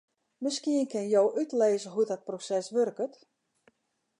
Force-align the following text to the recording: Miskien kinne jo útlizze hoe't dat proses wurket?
Miskien 0.45 0.87
kinne 0.93 1.11
jo 1.11 1.21
útlizze 1.41 1.91
hoe't 1.93 2.11
dat 2.11 2.25
proses 2.27 2.67
wurket? 2.73 3.13